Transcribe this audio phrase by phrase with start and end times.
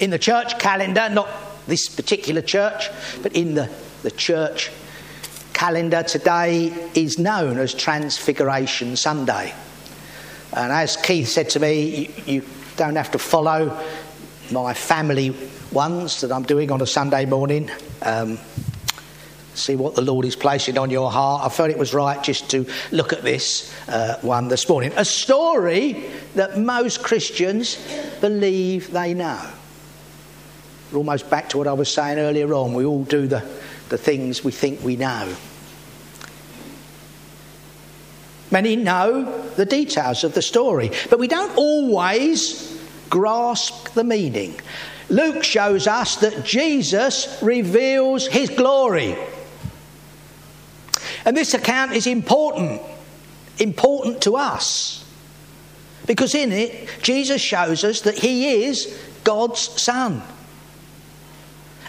[0.00, 1.28] In the church calendar, not
[1.66, 2.88] this particular church,
[3.22, 3.70] but in the,
[4.02, 4.70] the church
[5.52, 9.52] calendar today is known as Transfiguration Sunday.
[10.52, 11.82] And as Keith said to me,
[12.26, 12.44] you, you
[12.76, 13.76] don't have to follow
[14.52, 15.34] my family
[15.72, 17.70] ones that I'm doing on a Sunday morning.
[18.00, 18.38] Um,
[19.54, 21.44] see what the Lord is placing on your heart.
[21.44, 24.92] I felt it was right just to look at this uh, one this morning.
[24.96, 26.04] A story
[26.36, 27.84] that most Christians
[28.20, 29.44] believe they know.
[30.90, 32.74] We're almost back to what I was saying earlier on.
[32.74, 33.46] We all do the,
[33.88, 35.34] the things we think we know.
[38.50, 44.58] Many know the details of the story, but we don't always grasp the meaning.
[45.10, 49.16] Luke shows us that Jesus reveals his glory.
[51.24, 52.80] And this account is important,
[53.58, 55.04] important to us.
[56.06, 60.22] Because in it, Jesus shows us that he is God's Son.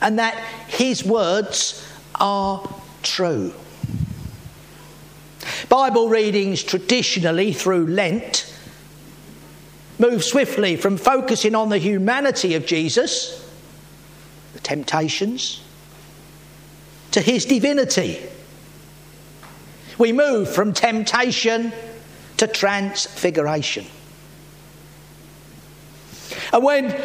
[0.01, 0.35] And that
[0.67, 2.67] his words are
[3.03, 3.53] true.
[5.67, 8.53] Bible readings traditionally through Lent
[9.99, 13.45] move swiftly from focusing on the humanity of Jesus,
[14.53, 15.61] the temptations,
[17.11, 18.19] to his divinity.
[19.97, 21.73] We move from temptation
[22.37, 23.85] to transfiguration.
[26.53, 27.01] And when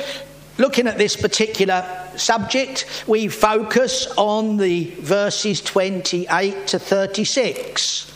[0.58, 1.84] looking at this particular
[2.16, 8.12] subject, we focus on the verses 28 to 36.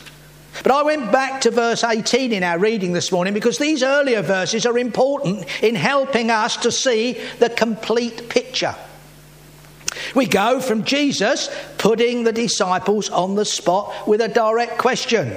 [0.62, 4.22] But I went back to verse 18 in our reading this morning because these earlier
[4.22, 8.75] verses are important in helping us to see the complete picture.
[10.14, 15.36] We go from Jesus putting the disciples on the spot with a direct question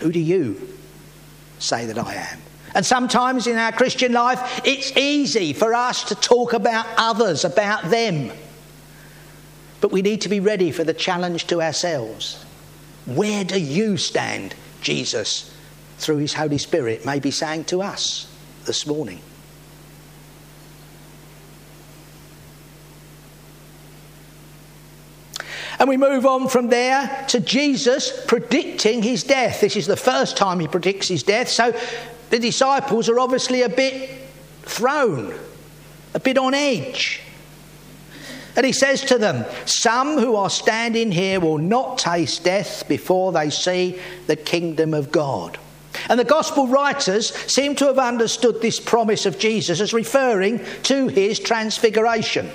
[0.00, 0.78] Who do you
[1.58, 2.40] say that I am?
[2.74, 7.90] And sometimes in our Christian life, it's easy for us to talk about others, about
[7.90, 8.30] them.
[9.80, 12.44] But we need to be ready for the challenge to ourselves.
[13.06, 15.54] Where do you stand, Jesus,
[15.98, 18.30] through his Holy Spirit, may be saying to us
[18.66, 19.20] this morning?
[25.80, 29.62] And we move on from there to Jesus predicting his death.
[29.62, 31.48] This is the first time he predicts his death.
[31.48, 31.74] So
[32.30, 34.10] the disciples are obviously a bit
[34.62, 35.34] thrown,
[36.14, 37.20] a bit on edge.
[38.56, 43.32] And he says to them, Some who are standing here will not taste death before
[43.32, 45.58] they see the kingdom of God.
[46.08, 51.08] And the gospel writers seem to have understood this promise of Jesus as referring to
[51.08, 52.50] his transfiguration.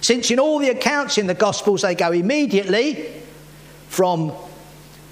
[0.00, 3.12] Since in all the accounts in the gospels they go immediately
[3.88, 4.32] from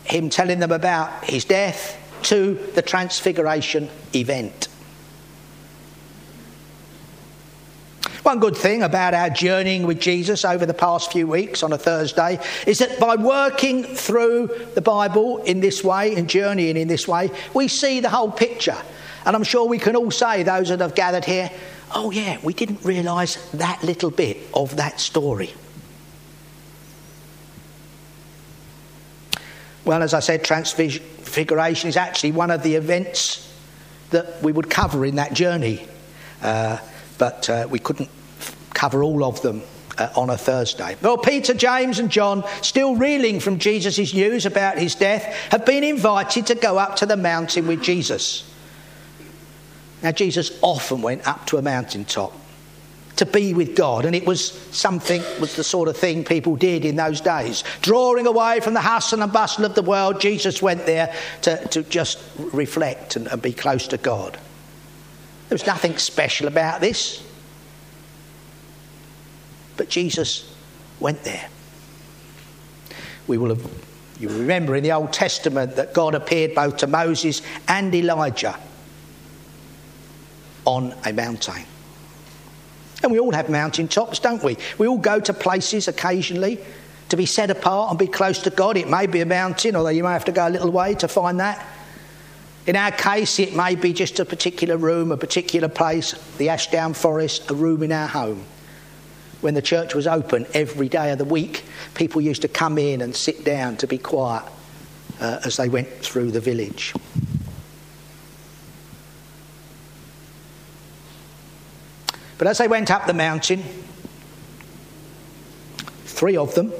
[0.04, 4.68] him telling them about his death to the transfiguration event.
[8.22, 11.78] One good thing about our journeying with Jesus over the past few weeks on a
[11.78, 17.08] Thursday is that by working through the Bible in this way and journeying in this
[17.08, 18.76] way, we see the whole picture.
[19.24, 21.50] And I'm sure we can all say, those that have gathered here,
[21.94, 25.54] oh, yeah, we didn't realise that little bit of that story.
[29.84, 30.44] Well, as I said,
[31.38, 33.48] transfiguration is actually one of the events
[34.10, 35.86] that we would cover in that journey.
[36.42, 36.78] Uh,
[37.16, 38.08] but uh, we couldn't
[38.74, 39.62] cover all of them
[39.98, 40.96] uh, on a Thursday.
[41.00, 45.22] Well, Peter, James, and John, still reeling from Jesus' news about his death,
[45.52, 48.42] have been invited to go up to the mountain with Jesus.
[50.02, 52.32] Now, Jesus often went up to a mountaintop
[53.18, 56.84] to be with God, and it was something, was the sort of thing people did
[56.84, 57.64] in those days.
[57.82, 61.12] Drawing away from the hustle and bustle of the world, Jesus went there
[61.42, 64.34] to, to just reflect and, and be close to God.
[65.48, 67.24] There was nothing special about this.
[69.76, 70.54] But Jesus
[71.00, 71.48] went there.
[73.26, 73.70] We will have,
[74.20, 78.56] you remember in the Old Testament that God appeared both to Moses and Elijah
[80.64, 81.64] on a mountain.
[83.02, 84.56] And we all have mountain tops, don't we?
[84.76, 86.58] We all go to places occasionally
[87.10, 88.76] to be set apart and be close to God.
[88.76, 91.08] It may be a mountain, although you may have to go a little way to
[91.08, 91.64] find that.
[92.66, 96.92] In our case, it may be just a particular room, a particular place, the Ashdown
[96.92, 98.44] Forest, a room in our home
[99.40, 101.64] when the church was open every day of the week,
[101.94, 104.44] people used to come in and sit down to be quiet
[105.20, 106.94] uh, as they went through the village.
[112.38, 113.62] But as they went up the mountain,
[116.04, 116.72] three of them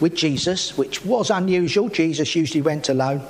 [0.00, 3.22] with Jesus, which was unusual, Jesus usually went alone.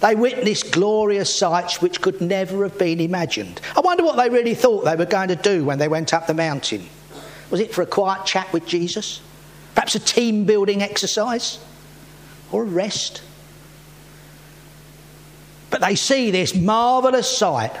[0.00, 3.60] They witnessed glorious sights which could never have been imagined.
[3.76, 6.26] I wonder what they really thought they were going to do when they went up
[6.26, 6.88] the mountain.
[7.50, 9.20] Was it for a quiet chat with Jesus?
[9.74, 11.58] Perhaps a team building exercise?
[12.50, 13.22] Or a rest?
[15.70, 17.72] But they see this marvellous sight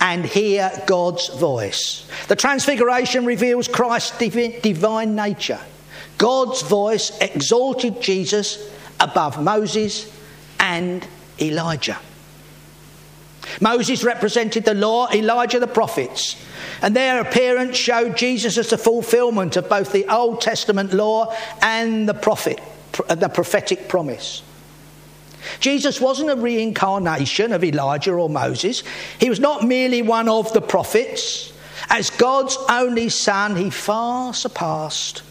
[0.00, 2.08] and hear God's voice.
[2.28, 5.60] The Transfiguration reveals Christ's divine nature.
[6.18, 8.70] God's voice exalted Jesus
[9.00, 10.10] above Moses
[10.58, 11.06] and
[11.40, 11.98] Elijah.
[13.60, 16.36] Moses represented the law, Elijah the prophets,
[16.82, 22.08] and their appearance showed Jesus as the fulfillment of both the Old Testament law and
[22.08, 22.60] the prophet,
[23.08, 24.42] the prophetic promise.
[25.60, 28.82] Jesus wasn't a reincarnation of Elijah or Moses.
[29.18, 31.52] He was not merely one of the prophets.
[31.90, 35.22] As God's only Son, he far surpassed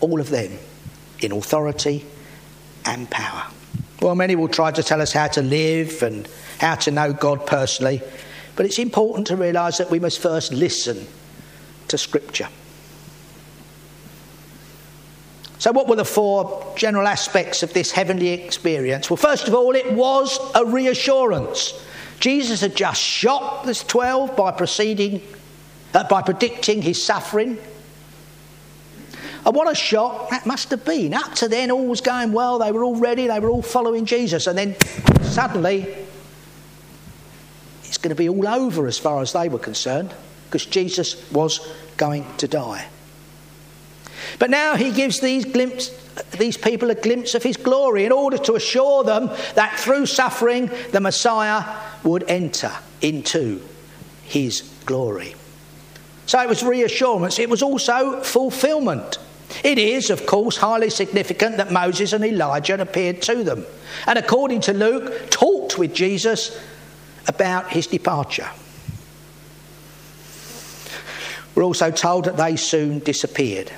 [0.00, 0.58] all of them
[1.20, 2.04] in authority
[2.84, 3.44] and power.
[4.00, 6.28] Well, many will try to tell us how to live and
[6.58, 8.02] how to know God personally,
[8.56, 11.06] but it's important to realise that we must first listen
[11.88, 12.48] to Scripture.
[15.62, 19.08] So, what were the four general aspects of this heavenly experience?
[19.08, 21.72] Well, first of all, it was a reassurance.
[22.18, 25.22] Jesus had just shocked the 12 by proceeding,
[25.94, 27.58] uh, by predicting his suffering
[29.44, 31.14] and what a shock that must have been.
[31.14, 32.58] Up to then, all was going well.
[32.58, 33.28] They were all ready.
[33.28, 34.48] They were all following Jesus.
[34.48, 34.74] And then
[35.22, 35.94] suddenly,
[37.84, 40.12] it's going to be all over as far as they were concerned
[40.46, 42.88] because Jesus was going to die.
[44.38, 45.90] But now he gives these, glimpse,
[46.38, 50.70] these people a glimpse of his glory in order to assure them that through suffering,
[50.90, 51.64] the Messiah
[52.04, 53.60] would enter into
[54.24, 55.34] his glory.
[56.26, 59.18] So it was reassurance, it was also fulfillment.
[59.62, 63.66] It is, of course, highly significant that Moses and Elijah appeared to them,
[64.06, 66.58] and according to Luke, talked with Jesus
[67.28, 68.48] about his departure.
[71.54, 73.70] We're also told that they soon disappeared.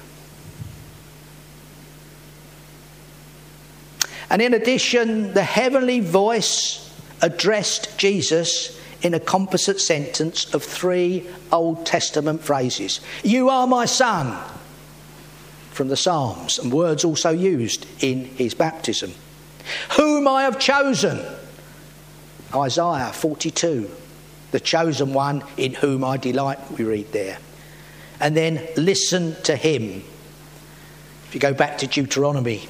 [4.35, 6.93] And in addition, the heavenly voice
[7.23, 14.37] addressed Jesus in a composite sentence of three Old Testament phrases You are my son
[15.71, 19.13] from the Psalms, and words also used in his baptism.
[19.93, 21.25] Whom I have chosen,
[22.53, 23.89] Isaiah 42,
[24.51, 27.39] the chosen one in whom I delight, we read there.
[28.19, 30.03] And then listen to him.
[31.29, 32.67] If you go back to Deuteronomy,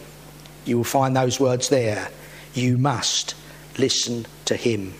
[0.65, 2.09] you will find those words there.
[2.55, 3.35] You must
[3.79, 4.95] listen to him.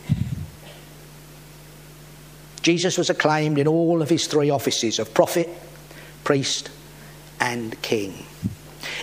[2.61, 5.49] Jesus was acclaimed in all of his three offices of prophet,
[6.23, 6.71] priest,
[7.39, 8.25] and king.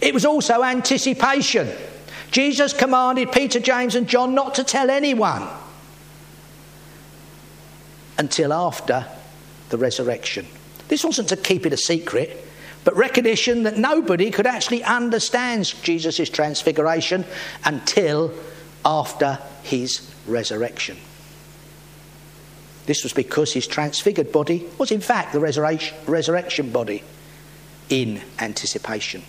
[0.01, 1.69] It was also anticipation.
[2.31, 5.47] Jesus commanded Peter, James, and John not to tell anyone
[8.19, 9.07] until after
[9.69, 10.47] the resurrection.
[10.89, 12.45] This wasn't to keep it a secret,
[12.85, 17.25] but recognition that nobody could actually understand Jesus' transfiguration
[17.65, 18.33] until
[18.85, 20.97] after his resurrection.
[22.87, 27.05] This was because his transfigured body was, in fact, the resurrection, body
[27.89, 29.23] in anticipation.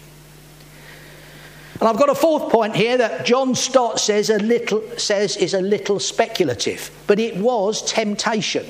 [1.80, 5.54] And I've got a fourth point here that John Stott says a little says is
[5.54, 8.66] a little speculative, but it was temptation.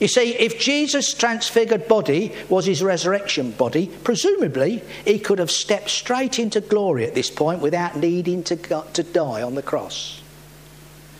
[0.00, 5.90] You see, if Jesus' transfigured body was his resurrection body, presumably he could have stepped
[5.90, 10.22] straight into glory at this point without needing to, to die on the cross.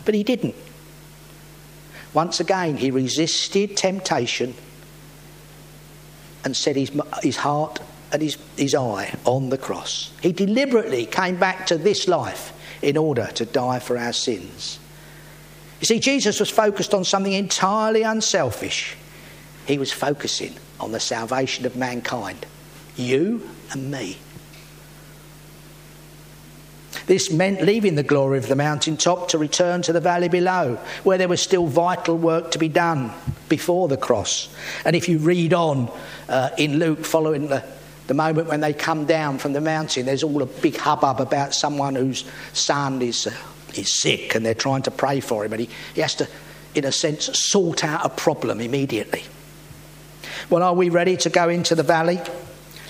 [0.07, 0.55] But he didn't.
[2.15, 4.55] Once again, he resisted temptation
[6.43, 6.91] and set his,
[7.23, 7.81] his heart
[8.13, 10.11] and his, his eye on the cross.
[10.23, 14.80] He deliberately came back to this life in order to die for our sins.
[15.81, 18.97] You see, Jesus was focused on something entirely unselfish.
[19.67, 22.47] He was focusing on the salvation of mankind,
[22.97, 24.19] you and me.
[27.07, 31.19] This meant leaving the glory of the mountaintop to return to the valley below, where
[31.19, 33.13] there was still vital work to be done
[33.49, 34.49] before the cross.
[34.85, 35.91] And if you read on
[36.29, 37.65] uh, in Luke, following the,
[38.07, 41.55] the moment when they come down from the mountain, there's all a big hubbub about
[41.55, 43.35] someone whose son is, uh,
[43.75, 45.53] is sick and they're trying to pray for him.
[45.53, 46.29] And he, he has to,
[46.75, 49.25] in a sense, sort out a problem immediately.
[50.49, 52.21] Well, are we ready to go into the valley?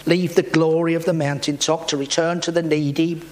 [0.06, 3.22] Leave the glory of the mountaintop to return to the needy,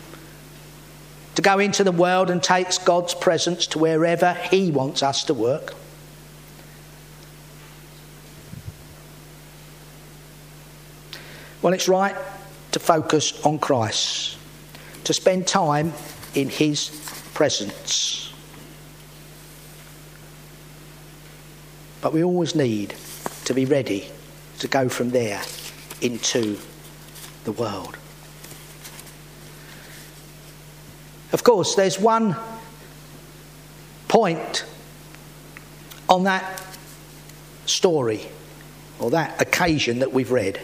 [1.35, 5.35] to go into the world and take God's presence to wherever He wants us to
[5.35, 5.75] work?
[11.63, 12.17] Well, it's right
[12.73, 14.37] to focus on Christ,
[15.05, 15.93] to spend time
[16.35, 16.89] in His
[17.39, 18.33] presence.
[22.01, 22.97] But we always need
[23.45, 24.11] to be ready
[24.59, 25.41] to go from there
[26.01, 26.59] into
[27.45, 27.97] the world.
[31.33, 32.35] Of course, there's one
[34.09, 34.65] point
[36.09, 36.61] on that
[37.67, 38.27] story
[38.99, 40.61] or that occasion that we've read.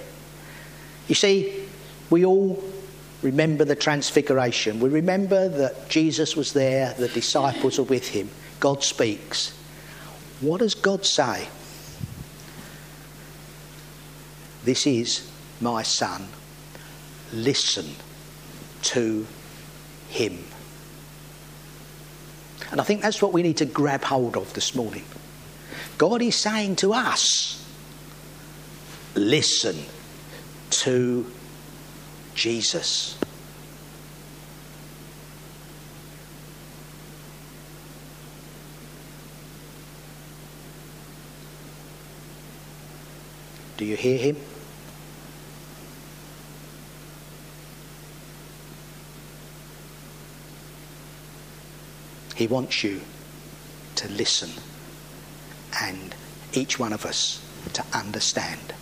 [1.06, 1.68] You see,
[2.10, 2.60] we all
[3.24, 4.78] remember the transfiguration.
[4.78, 8.28] We remember that Jesus was there, the disciples are with him,
[8.60, 9.58] God speaks.
[10.40, 11.48] What does God say?
[14.64, 16.28] This is my son.
[17.32, 17.86] Listen
[18.82, 19.26] to
[20.08, 20.44] him.
[22.70, 25.04] And I think that's what we need to grab hold of this morning.
[25.98, 27.64] God is saying to us,
[29.14, 29.76] listen
[30.70, 31.30] to
[32.34, 33.18] Jesus.
[43.76, 44.36] Do you hear him?
[52.34, 53.00] He wants you
[53.96, 54.50] to listen
[55.80, 56.14] and
[56.52, 58.74] each one of us to understand.